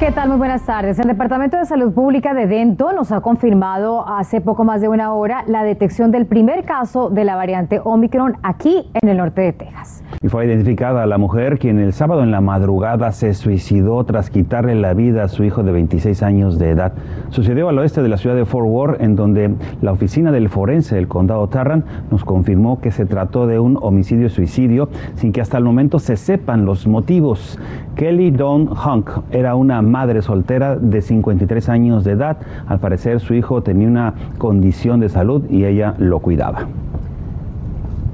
[0.00, 0.30] ¿Qué tal?
[0.30, 0.98] Muy buenas tardes.
[0.98, 5.12] El Departamento de Salud Pública de Denton nos ha confirmado hace poco más de una
[5.12, 9.52] hora la detección del primer caso de la variante Omicron aquí en el norte de
[9.52, 10.02] Texas.
[10.22, 14.74] Y fue identificada la mujer quien el sábado en la madrugada se suicidó tras quitarle
[14.74, 16.94] la vida a su hijo de 26 años de edad.
[17.28, 20.94] Sucedió al oeste de la ciudad de Fort Worth, en donde la oficina del forense
[20.94, 25.64] del condado Tarrant nos confirmó que se trató de un homicidio-suicidio sin que hasta el
[25.64, 27.58] momento se sepan los motivos.
[27.96, 32.38] Kelly Dawn Hunk era una madre soltera de 53 años de edad.
[32.66, 36.66] Al parecer su hijo tenía una condición de salud y ella lo cuidaba.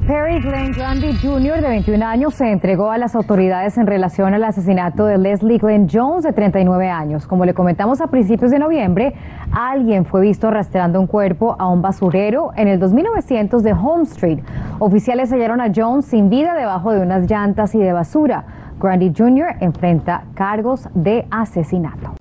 [0.07, 4.45] Perry Glenn Grundy Jr., de 21 años, se entregó a las autoridades en relación al
[4.45, 7.27] asesinato de Leslie Glenn Jones, de 39 años.
[7.27, 9.15] Como le comentamos a principios de noviembre,
[9.51, 14.39] alguien fue visto arrastrando un cuerpo a un basurero en el 2900 de Home Street.
[14.79, 18.45] Oficiales hallaron a Jones sin vida debajo de unas llantas y de basura.
[18.79, 19.57] Grundy Jr.
[19.61, 22.15] enfrenta cargos de asesinato.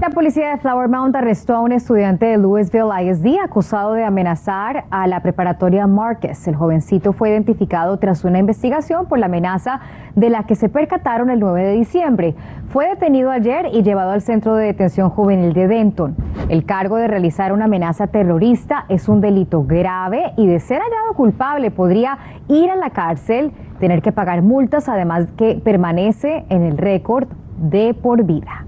[0.00, 4.84] La policía de Flower Mound arrestó a un estudiante de Louisville ISD acusado de amenazar
[4.90, 6.48] a la preparatoria Marcus.
[6.48, 9.80] El jovencito fue identificado tras una investigación por la amenaza
[10.16, 12.34] de la que se percataron el 9 de diciembre.
[12.70, 16.16] Fue detenido ayer y llevado al centro de detención juvenil de Denton.
[16.48, 21.12] El cargo de realizar una amenaza terrorista es un delito grave y de ser hallado
[21.14, 22.16] culpable podría
[22.48, 27.28] ir a la cárcel, tener que pagar multas, además que permanece en el récord
[27.58, 28.64] de por vida.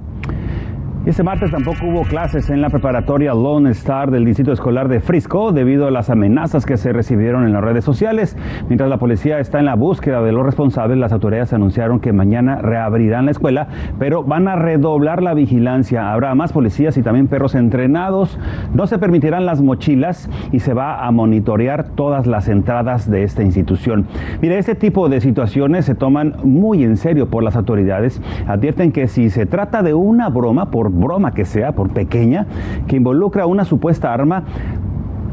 [1.05, 5.01] Y este martes tampoco hubo clases en la preparatoria Lone Star del Distrito Escolar de
[5.01, 8.37] Frisco debido a las amenazas que se recibieron en las redes sociales.
[8.69, 12.63] Mientras la policía está en la búsqueda de los responsables, las autoridades anunciaron que mañana
[12.63, 13.67] reabrirán la escuela,
[13.99, 16.13] pero van a redoblar la vigilancia.
[16.13, 18.39] Habrá más policías y también perros entrenados.
[18.73, 23.43] No se permitirán las mochilas y se va a monitorear todas las entradas de esta
[23.43, 24.07] institución.
[24.41, 28.23] Mire, este tipo de situaciones se toman muy en serio por las autoridades.
[28.47, 32.47] Advierten que si se trata de una broma por broma que sea, por pequeña,
[32.87, 34.45] que involucra una supuesta arma,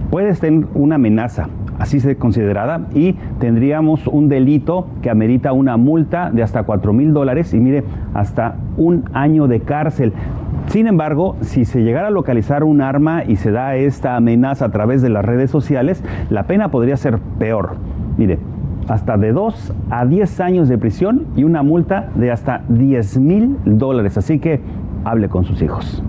[0.09, 6.31] puede tener una amenaza, así se considerada, y tendríamos un delito que amerita una multa
[6.31, 7.83] de hasta 4 mil dólares y mire,
[8.13, 10.13] hasta un año de cárcel.
[10.67, 14.69] Sin embargo, si se llegara a localizar un arma y se da esta amenaza a
[14.69, 17.77] través de las redes sociales, la pena podría ser peor.
[18.17, 18.37] Mire,
[18.87, 23.57] hasta de 2 a 10 años de prisión y una multa de hasta 10 mil
[23.65, 24.17] dólares.
[24.17, 24.61] Así que
[25.05, 26.03] hable con sus hijos.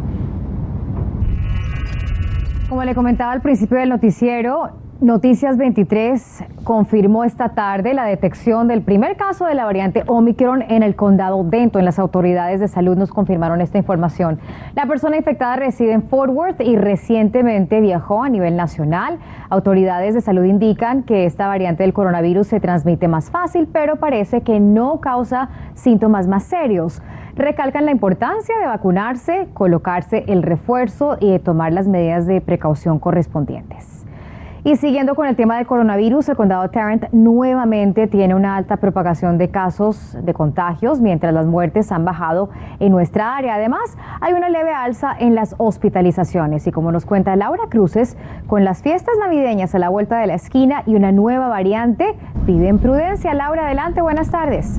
[2.69, 8.83] Como le comentaba al principio del noticiero, Noticias 23 confirmó esta tarde la detección del
[8.83, 11.87] primer caso de la variante Omicron en el condado Denton.
[11.87, 14.41] Las autoridades de salud nos confirmaron esta información.
[14.75, 19.19] La persona infectada reside en Fort Worth y recientemente viajó a nivel nacional.
[19.49, 24.43] Autoridades de salud indican que esta variante del coronavirus se transmite más fácil, pero parece
[24.43, 27.01] que no causa síntomas más serios.
[27.37, 32.99] Recalcan la importancia de vacunarse, colocarse el refuerzo y de tomar las medidas de precaución
[32.99, 34.05] correspondientes.
[34.63, 38.77] Y siguiendo con el tema del coronavirus, el condado de Tarrant nuevamente tiene una alta
[38.77, 43.55] propagación de casos de contagios, mientras las muertes han bajado en nuestra área.
[43.55, 46.67] Además, hay una leve alza en las hospitalizaciones.
[46.67, 48.19] Y como nos cuenta Laura Cruces,
[48.49, 52.79] con las fiestas navideñas a la vuelta de la esquina y una nueva variante, piden
[52.79, 53.33] prudencia.
[53.33, 54.79] Laura, adelante, buenas tardes.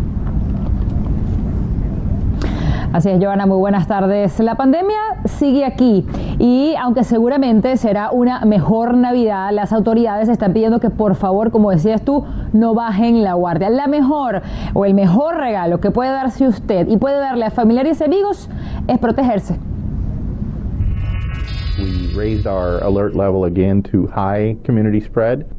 [2.94, 4.38] Así es, Joana, muy buenas tardes.
[4.42, 6.06] La pandemia sigue aquí
[6.40, 11.72] y aunque seguramente será una mejor Navidad, las autoridades están pidiendo que por favor, como
[11.72, 13.70] decías tú, no bajen la guardia.
[13.70, 14.42] La mejor
[14.74, 18.50] o el mejor regalo que puede darse usted y puede darle a familiares y amigos
[18.88, 19.71] es protegerse.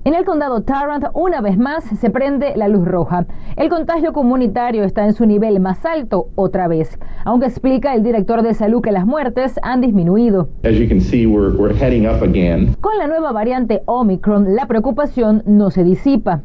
[0.05, 3.27] En el condado Tarrant, una vez más, se prende la luz roja.
[3.57, 8.43] El contagio comunitario está en su nivel más alto otra vez, aunque explica el director
[8.43, 10.49] de salud que las muertes han disminuido.
[12.81, 16.43] Con la nueva variante Omicron, la preocupación no se disipa.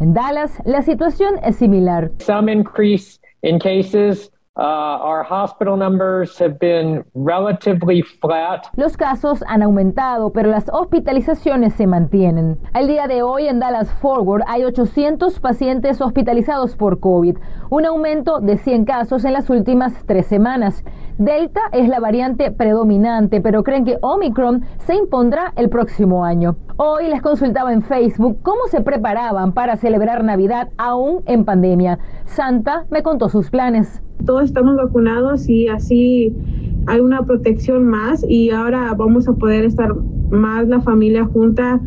[0.00, 2.10] En Dallas, la situación es similar.
[2.18, 4.30] Some increase in cases
[4.60, 8.66] our hospital numbers have been relatively flat.
[8.76, 12.58] Los casos han aumentado, pero las hospitalizaciones se mantienen.
[12.72, 17.36] Al día de hoy en Dallas Forward hay 800 pacientes hospitalizados por COVID,
[17.70, 20.84] un aumento de 100 casos en las últimas tres semanas.
[21.20, 26.56] Delta es la variante predominante, pero creen que Omicron se impondrá el próximo año.
[26.78, 31.98] Hoy les consultaba en Facebook cómo se preparaban para celebrar Navidad aún en pandemia.
[32.24, 34.02] Santa me contó sus planes.
[34.24, 36.34] Todos estamos vacunados y así
[36.86, 39.94] hay una protección más y ahora vamos a poder estar
[40.30, 41.82] más la familia junta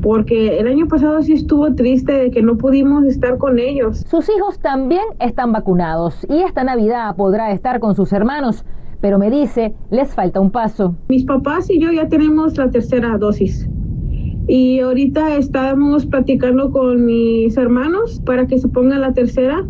[0.00, 4.04] porque el año pasado sí estuvo triste de que no pudimos estar con ellos.
[4.08, 8.64] Sus hijos también están vacunados y esta Navidad podrá estar con sus hermanos,
[9.00, 10.94] pero me dice, les falta un paso.
[11.08, 13.68] Mis papás y yo ya tenemos la tercera dosis.
[14.46, 19.66] Y ahorita estamos platicando con mis hermanos para que se pongan la tercera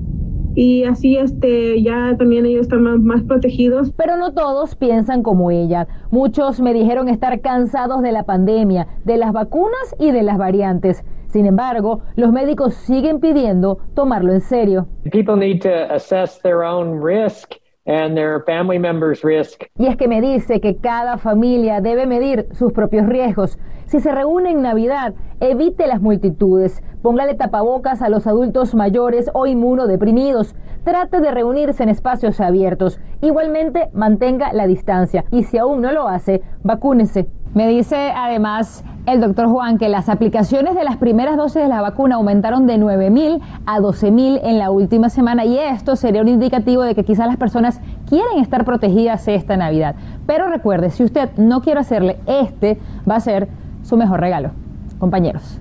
[0.54, 3.92] y así este ya también ellos están más, protegidos.
[3.96, 5.86] Pero no todos piensan como ella.
[6.10, 11.04] Muchos me dijeron estar cansados de la pandemia, de las vacunas y de las variantes.
[11.28, 14.88] Sin embargo, los médicos siguen pidiendo tomarlo en serio.
[15.12, 17.54] People need to assess their own risk
[17.88, 19.64] and their family members' risk.
[19.78, 23.58] Y es que me dice que cada familia debe medir sus propios riesgos.
[23.86, 26.82] Si se reúne en Navidad, evite las multitudes.
[27.02, 30.54] Póngale tapabocas a los adultos mayores o inmunodeprimidos.
[30.84, 33.00] Trate de reunirse en espacios abiertos.
[33.22, 35.24] Igualmente, mantenga la distancia.
[35.30, 37.28] Y si aún no lo hace, vacúnese.
[37.54, 41.80] Me dice además el doctor Juan que las aplicaciones de las primeras dosis de la
[41.80, 46.82] vacuna aumentaron de 9.000 a 12.000 en la última semana y esto sería un indicativo
[46.82, 49.94] de que quizás las personas quieren estar protegidas esta Navidad.
[50.26, 52.78] Pero recuerde, si usted no quiere hacerle, este
[53.08, 53.48] va a ser
[53.82, 54.50] su mejor regalo.
[54.98, 55.60] Compañeros.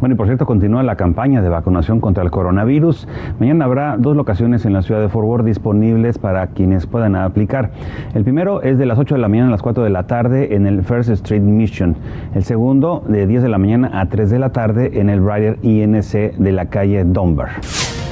[0.00, 3.08] Bueno, y por cierto, continúa la campaña de vacunación contra el coronavirus.
[3.38, 7.70] Mañana habrá dos locaciones en la ciudad de Fort Worth disponibles para quienes puedan aplicar.
[8.14, 10.54] El primero es de las 8 de la mañana a las 4 de la tarde
[10.54, 11.96] en el First Street Mission.
[12.34, 15.58] El segundo de 10 de la mañana a 3 de la tarde en el Ryder
[15.62, 17.50] INC de la calle Dunbar.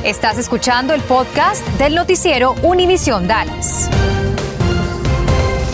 [0.05, 3.91] Estás escuchando el podcast del noticiero Univisión Dallas.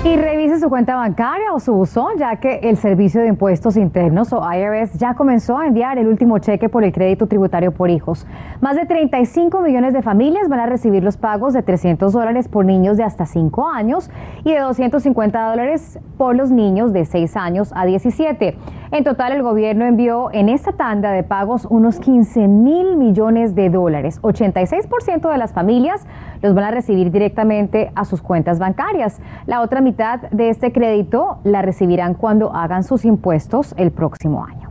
[0.04, 4.34] Y revise su cuenta bancaria o su buzón, ya que el Servicio de Impuestos Internos
[4.34, 8.26] o IRS ya comenzó a enviar el último cheque por el crédito tributario por hijos.
[8.60, 12.66] Más de 35 millones de familias van a recibir los pagos de 300 dólares por
[12.66, 14.10] niños de hasta 5 años
[14.44, 18.58] y de 250 dólares por los niños de 6 años a 17.
[18.90, 23.70] En total, el gobierno envió en esta tanda de pagos unos 15 mil millones de
[23.70, 24.20] dólares.
[24.20, 26.06] 86% de las familias
[26.44, 29.18] los van a recibir directamente a sus cuentas bancarias.
[29.46, 34.63] La otra mitad de este crédito la recibirán cuando hagan sus impuestos el próximo año.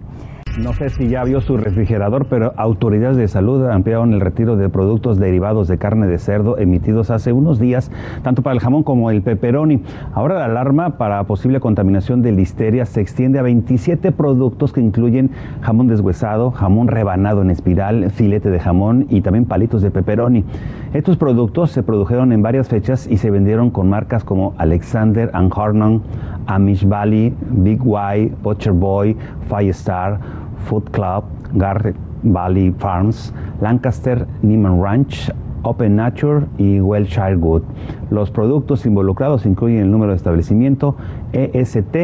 [0.58, 4.70] No sé si ya vio su refrigerador, pero autoridades de salud ampliaron el retiro de
[4.70, 7.90] productos derivados de carne de cerdo emitidos hace unos días,
[8.22, 9.82] tanto para el jamón como el pepperoni.
[10.14, 15.32] Ahora la alarma para posible contaminación de listeria se extiende a 27 productos que incluyen
[15.62, 20.46] jamón deshuesado, jamón rebanado en espiral, filete de jamón y también palitos de pepperoni.
[20.94, 25.52] Estos productos se produjeron en varias fechas y se vendieron con marcas como Alexander and
[25.52, 26.04] Harnon,
[26.46, 29.18] Amish Valley, Big Y, Butcher Boy,
[29.50, 31.24] Firestar, Food Club,
[31.54, 35.32] Garrett Valley Farms, Lancaster, Neiman Ranch,
[35.64, 37.62] Open Nature y Wellshire Good.
[38.10, 40.98] Los productos involucrados incluyen el número de establecimiento
[41.32, 41.96] EST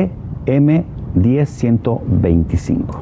[0.45, 3.01] M10125.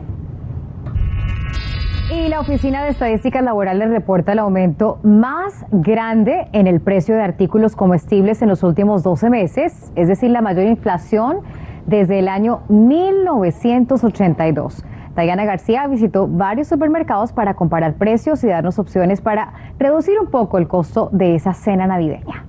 [2.10, 7.22] Y la Oficina de Estadísticas Laborales reporta el aumento más grande en el precio de
[7.22, 11.40] artículos comestibles en los últimos 12 meses, es decir, la mayor inflación
[11.86, 14.86] desde el año 1982.
[15.24, 20.58] Diana García visitó varios supermercados para comparar precios y darnos opciones para reducir un poco
[20.58, 22.46] el costo de esa cena navideña.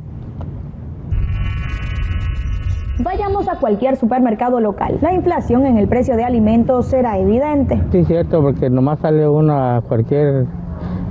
[3.00, 4.98] Vayamos a cualquier supermercado local.
[5.00, 7.80] La inflación en el precio de alimentos será evidente.
[7.92, 10.46] Sí, cierto, porque nomás sale uno a cualquier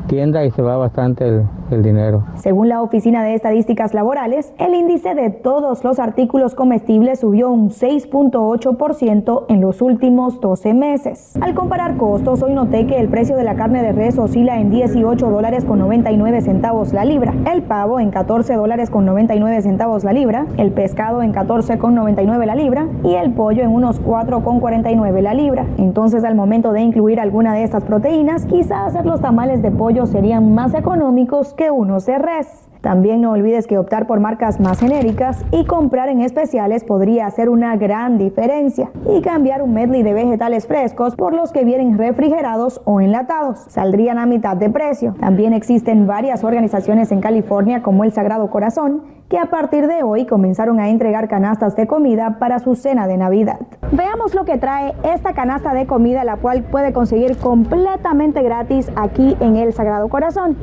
[0.07, 2.23] tienda y se va bastante el, el dinero.
[2.35, 7.69] Según la Oficina de Estadísticas Laborales, el índice de todos los artículos comestibles subió un
[7.69, 11.37] 6.8% en los últimos 12 meses.
[11.41, 14.69] Al comparar costos, hoy noté que el precio de la carne de res oscila en
[14.69, 20.03] 18 dólares con 99 centavos la libra, el pavo en 14 dólares con 99 centavos
[20.03, 23.99] la libra, el pescado en 14 con 99 la libra y el pollo en unos
[23.99, 25.65] 4 con 49 la libra.
[25.77, 30.05] Entonces, al momento de incluir alguna de estas proteínas, quizás hacer los tamales de pollo
[30.05, 32.69] serían más económicos que unos de res.
[32.81, 37.49] También no olvides que optar por marcas más genéricas y comprar en especiales podría hacer
[37.49, 42.81] una gran diferencia y cambiar un medley de vegetales frescos por los que vienen refrigerados
[42.85, 43.59] o enlatados.
[43.67, 45.15] Saldrían a mitad de precio.
[45.19, 50.25] También existen varias organizaciones en California como el Sagrado Corazón que a partir de hoy
[50.25, 53.59] comenzaron a entregar canastas de comida para su cena de Navidad.
[53.91, 59.35] Veamos lo que trae esta canasta de comida, la cual puede conseguir completamente gratis aquí
[59.41, 60.55] en el Sagrado Corazón.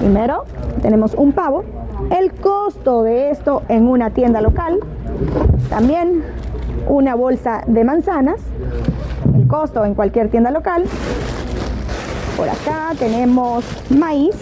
[0.00, 0.44] Primero
[0.82, 1.32] tenemos un
[2.10, 4.80] El costo de esto en una tienda local,
[5.68, 6.24] también
[6.88, 8.40] una bolsa de manzanas,
[9.34, 10.84] el costo en cualquier tienda local.
[12.38, 14.34] Por acá tenemos maíz,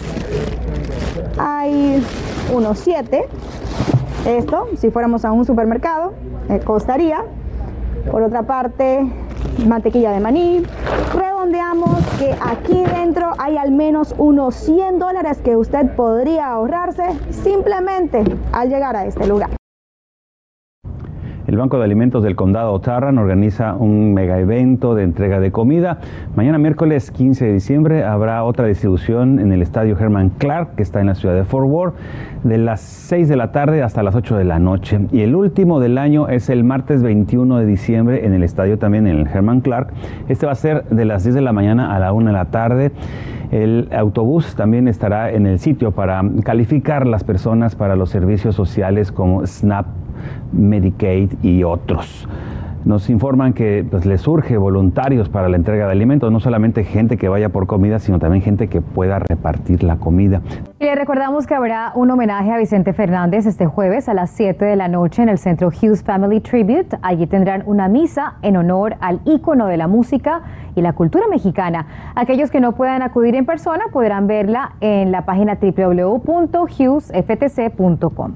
[1.37, 2.01] hay
[2.53, 3.27] unos 7.
[4.25, 6.13] Esto, si fuéramos a un supermercado,
[6.47, 7.25] eh, costaría.
[8.09, 9.05] Por otra parte,
[9.67, 10.63] mantequilla de maní.
[12.41, 18.95] Aquí dentro hay al menos unos 100 dólares que usted podría ahorrarse simplemente al llegar
[18.95, 19.49] a este lugar.
[21.53, 25.99] El Banco de Alimentos del Condado Otarran organiza un mega evento de entrega de comida.
[26.35, 30.99] Mañana miércoles 15 de diciembre habrá otra distribución en el estadio Herman Clark, que está
[30.99, 31.93] en la ciudad de Fort Worth,
[32.43, 35.01] de las 6 de la tarde hasta las 8 de la noche.
[35.11, 39.05] Y el último del año es el martes 21 de diciembre en el estadio también
[39.05, 39.93] en el Herman Clark.
[40.29, 42.45] Este va a ser de las 10 de la mañana a la 1 de la
[42.45, 42.91] tarde.
[43.51, 49.11] El autobús también estará en el sitio para calificar las personas para los servicios sociales
[49.11, 49.85] como SNAP
[50.51, 52.27] Medicaid y otros.
[52.85, 57.15] Nos informan que pues, les surge voluntarios para la entrega de alimentos, no solamente gente
[57.15, 60.41] que vaya por comida, sino también gente que pueda repartir la comida.
[60.79, 64.65] Y le recordamos que habrá un homenaje a Vicente Fernández este jueves a las 7
[64.65, 66.97] de la noche en el Centro Hughes Family Tribute.
[67.01, 70.41] Allí tendrán una misa en honor al ícono de la música
[70.75, 71.87] y la cultura mexicana.
[72.15, 78.33] Aquellos que no puedan acudir en persona podrán verla en la página www.hughesftc.com.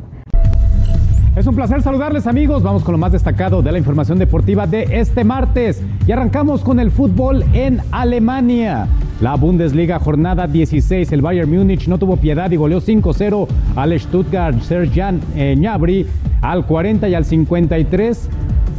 [1.38, 2.64] Es un placer saludarles amigos.
[2.64, 5.84] Vamos con lo más destacado de la información deportiva de este martes.
[6.08, 8.88] Y arrancamos con el fútbol en Alemania.
[9.22, 11.12] La Bundesliga jornada 16.
[11.12, 16.08] El Bayern Múnich no tuvo piedad y goleó 5-0 al Stuttgart Serjan Gnabry
[16.42, 18.30] al 40 y al 53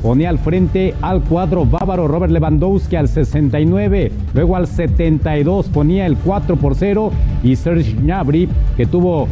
[0.02, 6.16] ponía al frente al cuadro bávaro Robert Lewandowski al 69, luego al 72 ponía el
[6.16, 7.12] 4 por 0
[7.42, 9.28] y Serge Gnabry que tuvo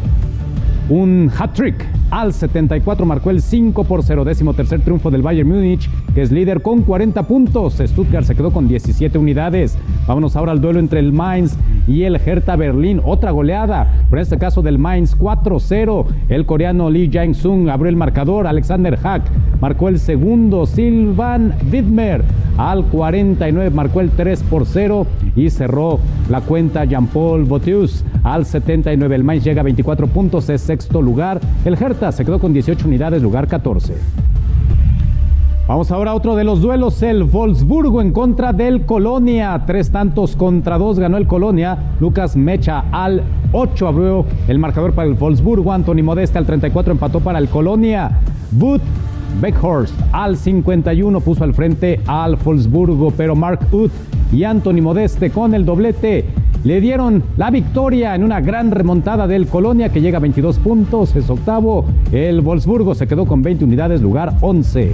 [0.89, 5.89] un hat-trick al 74 marcó el 5 por 0, décimo tercer triunfo del Bayern Múnich,
[6.13, 7.81] que es líder con 40 puntos.
[7.83, 9.77] Stuttgart se quedó con 17 unidades.
[10.07, 13.01] Vámonos ahora al duelo entre el Mainz y el Hertha Berlín.
[13.03, 16.05] Otra goleada, pero en este caso del Mainz 4-0.
[16.29, 18.47] El coreano Lee Jae-sung abrió el marcador.
[18.47, 19.23] Alexander Hack
[19.59, 20.65] marcó el segundo.
[20.65, 22.23] Silvan Widmer
[22.57, 25.99] al 49 marcó el 3 por 0 y cerró
[26.29, 29.15] la cuenta Jean-Paul Botius al 79.
[29.15, 31.39] El Mainz llega a 24 puntos, es sexto lugar.
[31.65, 33.95] El Hertha se quedó con 18 unidades, lugar 14.
[35.67, 39.63] Vamos ahora a otro de los duelos, el Wolfsburgo en contra del Colonia.
[39.65, 41.77] Tres tantos contra dos ganó el Colonia.
[41.99, 45.73] Lucas Mecha al 8 abrió el marcador para el Wolfsburgo.
[45.73, 48.11] Anthony Modeste al 34 empató para el Colonia.
[48.57, 48.81] Wood
[49.41, 53.91] Beckhorst al 51 puso al frente al Wolfsburgo, pero Mark Uth
[54.31, 56.25] y Anthony Modeste con el doblete
[56.63, 61.15] le dieron la victoria en una gran remontada del Colonia que llega a 22 puntos,
[61.15, 61.85] es octavo.
[62.11, 64.91] El Wolfsburgo se quedó con 20 unidades, lugar 11.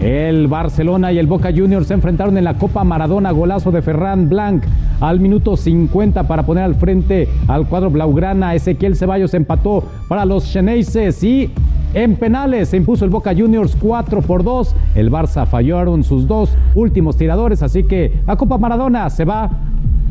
[0.00, 4.28] El Barcelona y el Boca Juniors se enfrentaron en la Copa Maradona, golazo de Ferran
[4.28, 4.64] Blanc
[5.00, 8.54] al minuto 50 para poner al frente al cuadro blaugrana.
[8.54, 11.50] Ezequiel Ceballos empató para los Xeneises y
[11.94, 14.74] en penales se impuso el Boca Juniors 4 por 2.
[14.96, 19.50] El Barça fallaron sus dos últimos tiradores, así que la Copa Maradona se va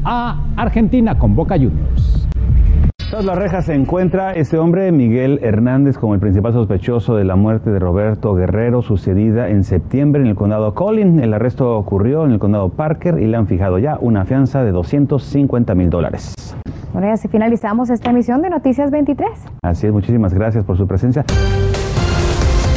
[0.05, 2.27] a Argentina con Boca Juniors.
[3.09, 7.35] Tras las rejas se encuentra este hombre, Miguel Hernández, como el principal sospechoso de la
[7.35, 11.19] muerte de Roberto Guerrero, sucedida en septiembre en el condado Collin.
[11.19, 14.71] El arresto ocurrió en el condado Parker y le han fijado ya una fianza de
[14.71, 16.33] 250 mil dólares.
[16.93, 19.29] Bueno, y así finalizamos esta emisión de Noticias 23.
[19.63, 21.23] Así es, muchísimas gracias por su presencia.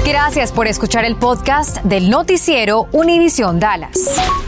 [0.07, 4.48] Gracias por escuchar el podcast del noticiero Univisión Dallas.